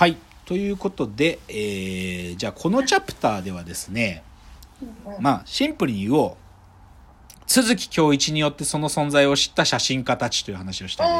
[0.00, 0.16] はい。
[0.46, 4.22] ということで、えー、じゃあこのチャプターではですね、
[5.18, 6.36] まあ、シンプルに言おう。
[7.46, 11.18] 鈴木京一によってその存在を知った写真家たちという話をしたい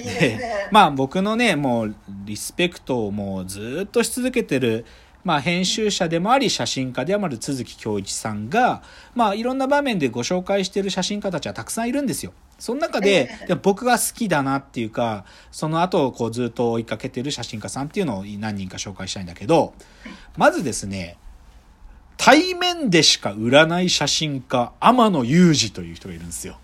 [0.00, 0.18] です。
[0.18, 0.68] で。
[0.72, 1.94] まあ僕のね、もう
[2.24, 4.84] リスペクトをもうずっとし続けてる、
[5.22, 8.82] まあ編集者でもあり写真家でもある鈴木京一さんが、
[9.14, 12.32] まあいろんな場面でご紹介してる写真家たちはたくさんいるんですよ。
[12.58, 13.30] その中で
[13.62, 19.74] 僕が好きだなっていうか、その後こうずっと追いかけてる写真家さんっていうのを何人か紹介したいんだけど、
[20.36, 21.16] まずですね、
[22.16, 26.58] 対面でしか売らない写真家、天野裕二という人がいるんですよ。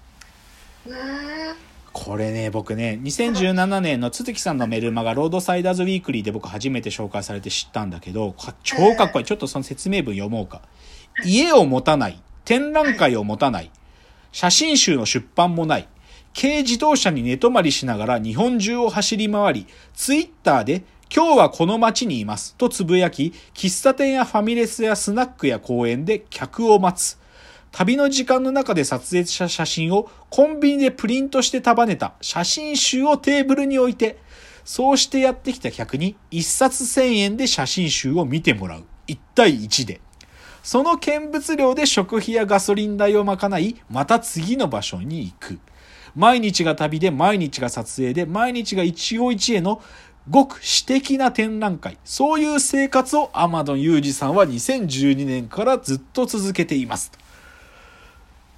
[1.92, 9.24] これね、僕ね、2017年の都築さんのメルマガ、ロードサイダーズウィークリーで僕初めて紹介されて知ったんだけど、か超かっこいい。
[9.24, 10.62] ちょっとその説明文読もうか。
[11.24, 12.20] 家を持たない。
[12.45, 13.70] 展覧会を持たない。
[14.34, 15.88] 写真集の出版もない。
[16.37, 27.17] 軽自動車に寝泊まりしながら日本中を走り回り、ツイッターで今日はこの街にいますとつぶやき、喫茶店やファミレスやスナックや公園で客を待つ。
[27.70, 34.19] 旅の時間の中で撮影した写真をコンビニでプリントして束ねた写真集をテーブルに置いて、
[34.64, 38.84] そうしてやってきた客に一冊千円で写真集を見てもらう。
[39.06, 40.01] 1対1で。
[40.65, 45.59] その見物料で食費やガソリン代を賄い、また次の場所に行く。
[46.17, 49.83] 毎日が旅で、毎日が撮影で、毎日が一期一会の
[50.31, 51.98] ごく私的な展覧会。
[52.03, 57.12] そういう生活を天野裕二さんは2012年からずっと続けています。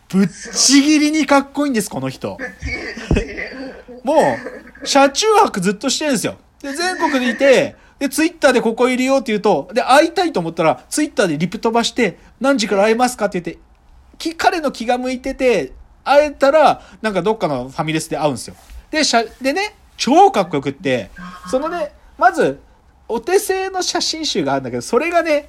[0.09, 2.39] ぶっちぎりにかっこいいんです、この人。
[4.05, 4.15] も
[4.83, 6.37] う、車中泊ずっとしてるんですよ。
[6.63, 13.63] で、全国でいて、で、ツイッターでここいるよって言うと、で、会いたいと思ったら、ツイッターでリプ飛ばして、何時から会えますかって言って、
[14.19, 15.73] き彼の気が向いてて、
[16.05, 18.57] 会えたら、なんかどっかのファミレスで会うんですよ。
[18.91, 21.11] で、しゃ、でね、超かっこよくって、
[21.51, 22.61] そのね、まず、
[23.09, 25.49] お手製の写真集があるんだけど、それがね、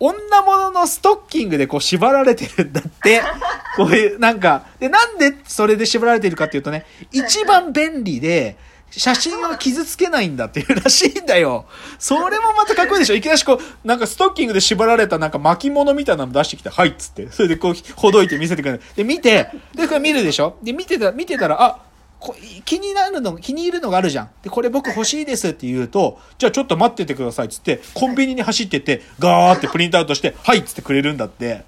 [0.00, 3.22] 女物のストッキングでこう縛られてるんだって。
[3.76, 8.56] こういう、なんか、で、なんでそれで縛られてるかっていうとね、一番便利で、
[8.90, 11.66] 写真を傷つけないんだっていうらしいんだよ。
[11.98, 17.30] それもまたかっこいいでしょいきなりこう、なんかストッキングで縛られたなんか巻物みたいなの出してきて、はいっつって。
[17.30, 18.82] それでこう、ほどいて見せてくれる。
[18.96, 21.88] で、見て、で、これ見るでしょで、見てた、見てたら、あ、
[22.20, 22.34] こ
[22.64, 24.30] 気になるの、気に入るのがあるじゃん。
[24.42, 31.64] で、これ僕欲しいですって言うと、じゃあちょっと待っててくださいっつって、コンビニに走ってって、ガーってプリントアウトして、はいっつってくれるんだって。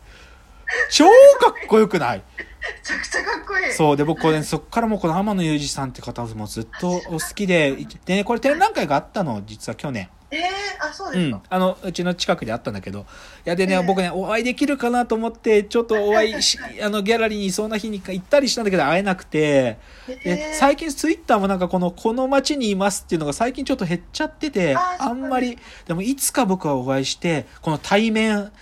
[0.91, 1.13] 超か
[1.51, 2.23] っこよくない？
[2.37, 2.45] め
[2.83, 3.73] ちゃくちゃかっこいい。
[3.73, 3.97] そう。
[3.97, 10.09] で、僕これ、ね、そっからもうこの天野裕二さんって方もずっとお好きで、でね、これ展覧会があったの、実は去年。
[10.31, 11.43] えー、あ、そううんですか。。
[11.49, 13.01] あの、うちの近くであったんだけど。
[13.01, 13.03] い
[13.45, 19.79] や、でね、ええ僕ね、お会いできるかなと思って、ちょっとお会いし、あの、ギャラリーにいそうな日に行ったりしたんだけど、会えなくて。
[20.07, 28.53] で、えー最近ツイッターもなんかこの、この街にいますっていうのが最近ちょっと減っちゃってて、あんまり、でもいつか僕はお会いして、この対面、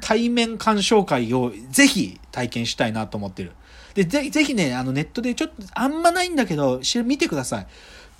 [0.00, 3.52] 対面鑑賞会をぜひ体験したいなと思ってる。
[3.94, 7.66] で、ぜひぜひね、あのネットでちょっと、あんまないんだけど、し見てください。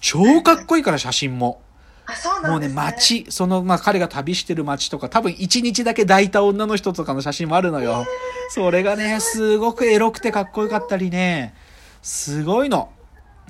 [0.01, 1.61] 超かっこいいから写真も。
[2.09, 2.69] あ、そうなもうんね。
[2.69, 8.07] 街、その、まあ、彼が旅してる街とか、多分一日だけ抱いた女の人とかの写真もあるのよ。
[8.51, 11.55] それがね、すごくエロくてかっこよかったりね、
[12.03, 12.91] すごいの。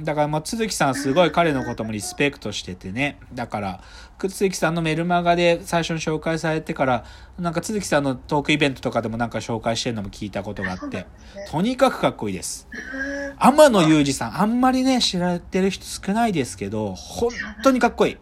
[0.00, 3.18] だから、まあ、鈴木さんすごい彼のこともリスペクトしててね。
[3.32, 3.80] だから、
[4.20, 7.04] 鈴木さんのメルマガで最初に紹介されてから、
[7.38, 11.06] なんか鈴木さんのトークイベントとかでもなんか紹介してるのも聞いたことがあって、
[11.50, 12.68] とにかくかっこいいです。
[13.02, 17.30] うん天野裕二さん、あんまりね、知られてる人少ないですけど、本
[17.62, 18.16] 当にかっこいい。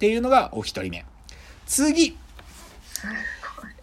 [0.00, 1.04] っていうのがお一人目。
[1.66, 2.16] 次。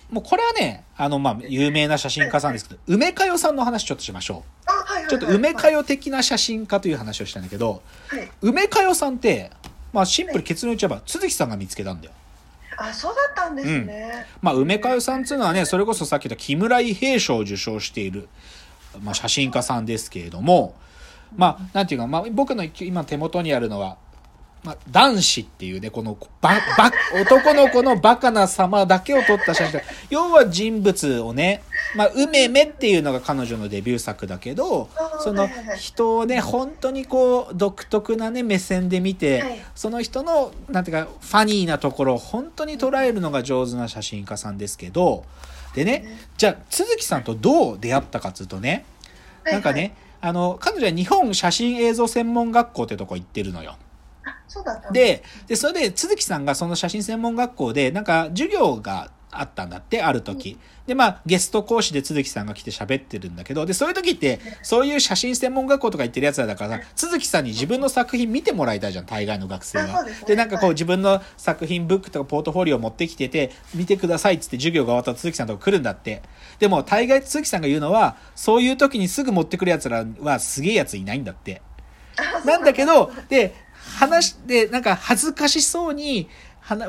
[0.09, 5.03] もうこれはね、あの、まあ、有名な写真家さんですけど、梅かよさんの話ちょっとしましょう。
[5.05, 5.07] い。
[5.07, 5.77] ちょっと梅かよ。
[5.77, 8.31] よ的な写真家という話をしたんだけど、はい。
[8.41, 9.51] 梅かよさんって、
[9.93, 12.13] まあ、シンプル結論言っちゃえば、鈴木さんが見つけたんだよ。
[12.77, 14.25] あ、そうだったんですね。
[14.41, 18.27] まあ、梅かよさんっていうのはね、それこそさっき言った木村伊兵衛賞を受賞している、
[19.03, 20.73] まあ、写真家さんですけれども、
[21.35, 23.97] まあ、なんていうか、まあ、僕の今手元にあるのは、
[24.63, 29.81] まあ、男子っていうね、この、ば、ば、男の子のバカな様だけを撮った写真。
[30.09, 31.63] 要は人物をね、
[31.95, 34.89] まあ、梅めっていうのが彼女のデビュー作だけど
[35.21, 45.23] その人をね、本当にこう、独特なね、目線で見て、はいその人の、なんていうか、ファニーなところを本当に捉えるのが上手な写真家さんですけど、
[45.75, 48.85] でね、じゃあ、鈴木さんとどう出会ったかっていうとね、
[49.45, 53.77] なんかね、あの、彼女は日本写真映像専門学校ってとこ行ってるのよ。
[54.29, 60.57] あ、そうだったんですで、で、それで、鈴木さんがその写真専門学校で、なんか授業があったんだって、ある時。
[60.85, 70.21] で、まあ、ゲスト講師で都築さんが来て喋ってるんだけど、で、そういう時って、そういう写真専門学校とか行ってるやつらだからさ、都築さんに自分の作品見てもらいたいじゃん、大概の学生はです。
[70.21, 76.21] ねで、なんかこうはい自分の作品ブックとかポートフォリオ持ってきてて、見てくださいっつって授業が終わったら都築さんのとこ来るんだって。
[76.59, 81.61] でも、大概都築さんが言うのは、そういう時にすぐ持ってくるやつらはすげえやついないんだって。
[82.45, 83.53] なんだけど、で、
[83.95, 86.29] 話で、なんか恥ずかしそうに、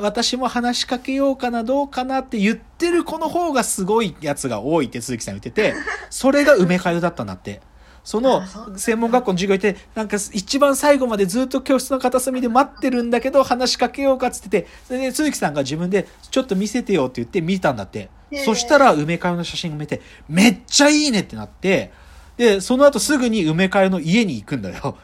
[0.01, 5.73] 私も話しかけようかな、どうかなって言ってる子の方がすごいやつが多いって鈴木さん言ってて、
[6.09, 7.61] それが梅かゆだったんだって。
[8.03, 8.41] その
[8.75, 18.09] 専門学校の授業行って、なんか一番最後までずっと教室の片隅で待ってるんだけど、話しかけようかっつってて、それで鈴木さんが自分でちょっと見せてよって言って見たんだって。
[18.45, 21.91] そしたら梅かゆの写真を見て、めっちゃいいねってなって、
[22.37, 24.97] で、その後すぐに梅かゆの家に行くんだよ。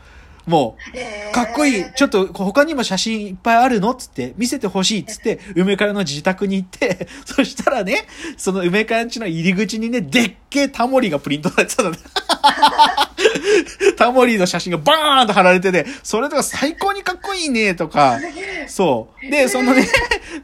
[0.47, 1.83] もう、えーかっこいい。
[1.95, 8.07] ちょっと他にも写真いっぱいあるのつって、見せてほしいっつって、梅かよの自宅に行って、 そしたらね、
[8.37, 11.97] その梅かよんちの入り口にね、でっけえタモリがプリントされてたのね。
[13.97, 18.19] タモリの写真がバーンと貼られてて、それとか最高にかっこいいねとか、
[18.67, 19.29] そう。
[19.29, 19.87] で、そのね、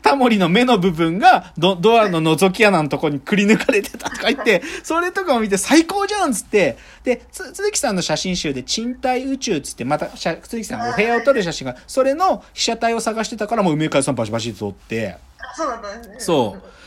[0.01, 16.80] タモリの目の部分がドドアの覗き穴のとこにくり抜かれてたとか言って、それとかを見て最高じゃんっつって、で、つ、鈴木さんの写真集で賃貸宇宙っつって、また、鈴木さんがお部屋を撮る写真が、それの被写体を探してたからもう梅川さんバシバシ撮って、あそうだったんですねそう。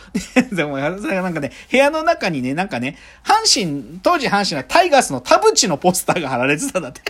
[0.53, 7.03] でも、それがなんかね、部屋の中にね、なんかね、阪神、当時阪神はタイガースの田淵のポスターが貼られてたんだって。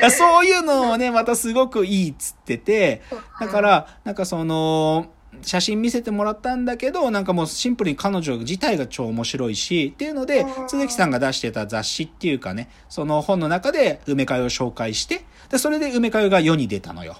[0.00, 3.02] えーそういうのをね、またすごくいいっつってて、
[3.40, 5.06] だから、なんかその、
[5.42, 17.16] 写真見せてもらったんだけど、なんかもうシンプルに彼女自体が超面白いし、っていうのでう、ん鈴木さんが出してた雑誌っていうかね、その本の中で梅かゆを紹介して、で、それで梅かゆが世に出たのよ。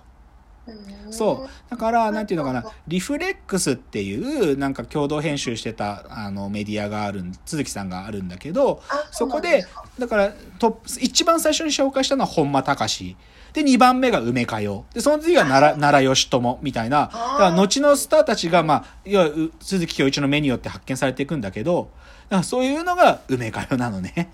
[1.06, 1.70] うんそう。
[1.70, 9.66] だから、なんていうのかな、リフレックスっていう、なんか共同編集してた、あの、メディアがあるん、鈴木さんがあるんだけど、あそこで
[9.98, 13.16] だから、トップ、一番最初に紹介したのは本間隆。
[13.52, 14.84] で、2番目が梅かよ。
[14.92, 21.90] で、その次が奈良、 奈良義朝みたいな、だから後のスターたちが、まあ、要は、う鈴木恭一の目によって発見されていくんだけど、
[22.28, 24.30] だからそういうのが梅かよなのね。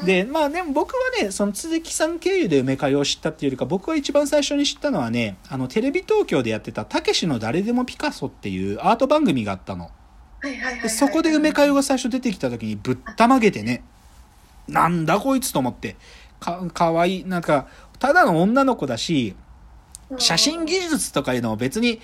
[0.00, 9.90] うんで、まあでも僕はね、その鈴木さん経由で梅かよを知ったっていうよりか、僕は一番最初に知ったのはね、あの、テレビ東京でやってた、たけしの誰でもピカソっていうアート番組があったの。
[10.82, 13.82] でそこで梅かよが最初出てきた時にぶったまげてね、
[14.68, 15.96] なんだこいつと思って、
[16.40, 17.66] か、かわいい、なんか、
[17.98, 19.34] ただの女の子だし、
[20.18, 22.00] 写真技術とかいうのも別に、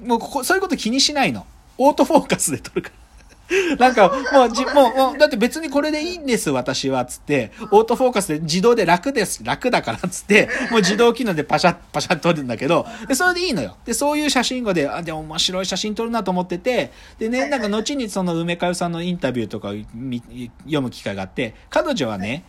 [0.00, 1.46] もうここ、そういうこと気にしないの。
[1.76, 3.03] オートフォーカスで撮るから。
[3.78, 13.76] なんか、もうじ、もう、もうだって別にこれでいいんです、私は、つって、オートフォーカスで自動で楽です、楽だから、つって、もう自動機能でパシャッ、パシャッと撮るんだけど、で、それでいいのよ。
[13.84, 22.44] で、そういう写真後で、あ、でも面白い写真撮るなと思ってて、でね、なんか後にその梅佳代さんのインタビューとか読む機会があって、彼女はね、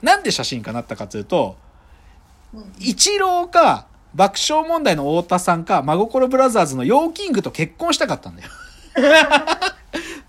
[0.00, 1.64] なんで写真家になったかというと、うん
[2.78, 8.48] イチローか、爆笑問題の太田さんか、真心ブラザーズの YO-KING と結婚したかったんだよ。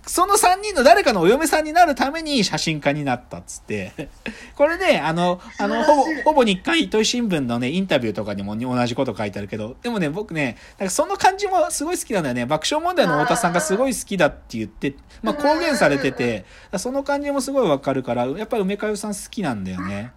[0.08, 4.10] その3人の誰かのお嫁さんになるために写真家になったっつって。
[4.56, 12.46] これね、あの、あの、ほぼ、ほぼ日刊糸井新聞のね、インタビューとかにも同じこと書いてあるけど、でもね、僕ね、なんかその感じもすごい好きなんだよね。
[12.46, 16.46] 爆笑問題の太田さんがすごい好きだって言って、まあ公言されてて、
[16.78, 20.12] その感じもすごいわかるから、やっぱり梅かゆさん好きなんだよね。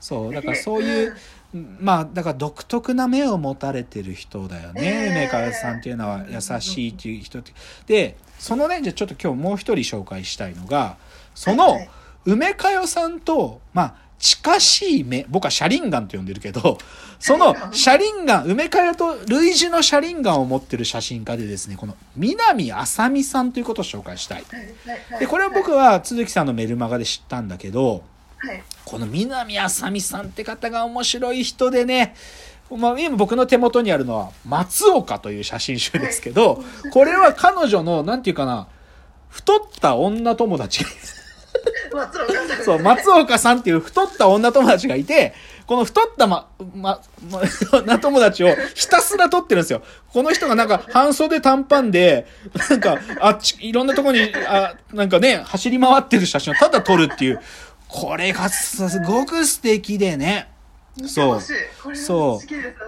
[0.00, 1.16] そう、だからそういう、
[1.52, 7.52] まあ、だから独特な目を持たれてる人だよね、ええ梅川さんっていうのは優しいっていう人って。
[7.86, 10.96] で、そのね、じゃあちょっと今日もう一人紹介したいのが、
[11.34, 11.78] その
[12.24, 16.78] 梅かよさんと、まあ、近しい目、僕はシャリンガンと呼んでるけど、
[17.20, 24.44] そのシャリンガン、梅かよと類似のシャリンガンを持ってる写真家でですね、この南あさみさんということを紹介したい。
[25.18, 28.02] で、これは僕は鈴木さんのメルマガで知ったんだけど、
[28.38, 28.62] はい。
[28.86, 32.14] この南あさみさんって方が面白い人でね、
[32.76, 36.62] まあ、今僕の手元にあるのは松岡という写真集ですけど、
[36.92, 38.68] これは彼女の、なんていうかな、
[39.28, 40.90] 太った女友達が
[41.92, 45.34] 松岡さんそう、松岡さんっていう太った女友達がいて、
[45.66, 47.00] この太ったま、ま、
[47.30, 49.82] ま、女友達をひたすら撮ってるんですよ。
[50.12, 52.26] この人がなんか半袖短パンで、
[52.70, 57.40] なんか、あっち、いろんなとこに、あ、なんかね、走り回ってる写真をただ撮るっていう、
[57.88, 60.48] これがすごく素敵でね。
[61.06, 61.96] そう。
[61.96, 62.40] そ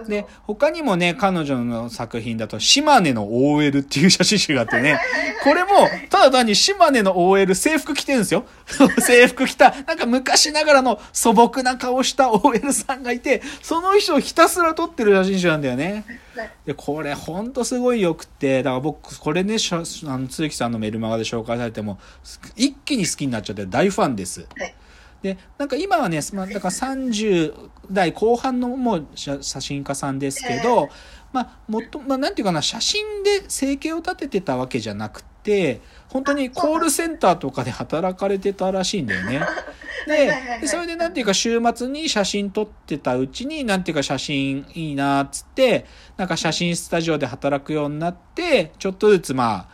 [0.05, 0.09] う。
[0.09, 4.99] で他にもね、彼女の作品だと、島根の OL っていう写真集があってね、
[5.43, 5.69] これも、
[6.09, 8.45] ただ単に島根の OL 制服着てるんですよ。
[8.99, 16.03] 制服着た、なんか昔ながらの素朴な顔した OL さんがいて、その人をひたすら撮ってる写真集なんだよね。
[16.07, 16.19] はい
[16.65, 24.47] で、これほんとすごい良くて、だから僕、これね、あの、鈴木さんのメルマガで紹介されても、す一気に好きになっちゃって大ファンです。
[24.57, 24.73] はい
[25.23, 27.53] で、なんか今はね、まあ、だから30
[27.89, 30.89] 代後半のもう写写真家さんですけど、
[31.31, 39.41] まあ、もっと、まあ、なんていうかな、写真で生計を立ててたわけじゃなくて、本当にコールセンターとかで働かれてたらしいんだよね。
[40.59, 45.85] でそれでなんていうか週末に写真撮ってたうちに、なんていうか写真いいなっつって、
[46.17, 49.67] なんか写真スタジオで働くようになって、ちょっとずつまあ、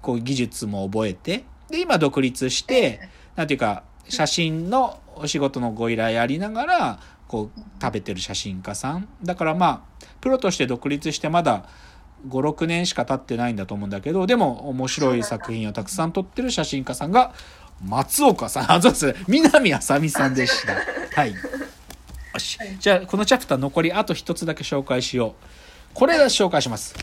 [0.00, 3.00] こう技術も覚えて、で、今独立して、
[3.36, 6.98] なんていうか、写真のお仕事のご依頼ありながら、
[7.28, 9.08] こう、食べてる写真家さん。
[9.22, 11.64] だからまあ、プロとして独立してまだ
[12.28, 17.32] 5、6年しか経ってないんだと思うんだけど、でも面白い作品をたくさん撮ってる写真家さんが、
[17.84, 19.14] 松岡さん、あ、そうです。
[19.28, 20.74] 南あさみさんでした。
[21.20, 21.32] はい。
[21.32, 21.38] よ
[22.38, 22.58] し。
[22.78, 25.32] じゃあ、このチャプター残りあと一つだけ紹介しよう。
[25.94, 26.94] これ紹介します。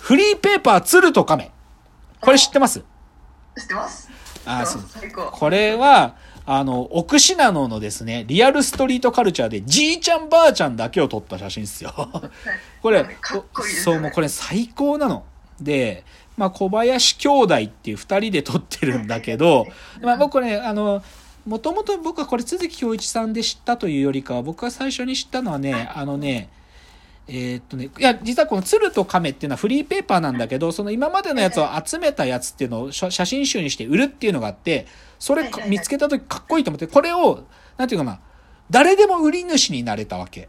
[0.00, 1.50] フリーペーパー鶴と亀。
[2.20, 2.82] これ知ってます？
[3.60, 4.08] 知ってます？
[4.46, 4.82] あ、そう。
[5.32, 11.92] これは、あの、奥信濃のですね、リアルストリートカルチャーで、じいちゃんばあちゃんだけを撮った写真ですよ。
[12.80, 15.24] これ、こいいですそう、もうこれ最高なの。
[15.60, 16.04] で、
[16.36, 19.66] まあ、小林兄弟っていう二人で撮ってるんだけど、
[20.00, 21.02] まあ、僕ね、あの、
[21.44, 26.48] もともと僕はこれ、鈴木恭一さんで知ったというよりかは、僕が最初に知ったのはね、あのね、
[27.28, 34.86] えーっとね、いや、実はこの鶴と亀っていうのはフリーペーパーなんだけど、その今までのやつを集めたやつっていうのを写写真集にして売るっていうのがあって、
[35.18, 37.44] それ見つけた時かっこいいと思って、これを、
[37.76, 38.20] なんていうかな、
[38.70, 40.48] 誰でも売り主になれたわけ。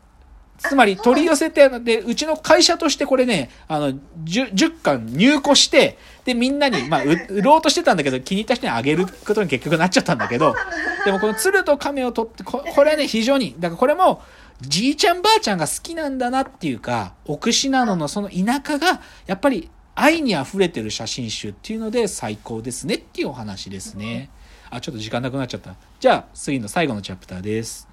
[0.59, 10.53] つまり取り寄せて、で、うちの会社としてこれね、あの、10, 10巻入庫して、で、みんなに、 まあ、う売ろうとしてたんだけど、気に入った人にあげることに結局なっちゃったんだけど、
[11.05, 14.21] でもこの鶴と亀を取って、ここれはね、非常に、だからこれも、
[14.61, 24.29] じいちゃんばあちゃんが好きなんだなっていうか、奥信濃のその田舎が、やっぱり愛に溢れてる写真集っていうので最高ですねっていうお話ですね。
[24.69, 25.75] あ、ちょっと時間なくなっちゃった。
[25.99, 27.88] じゃあ、次の最後のチャプターです。